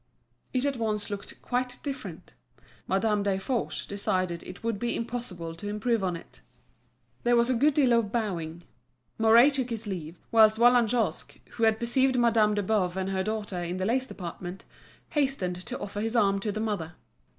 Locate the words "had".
11.65-11.79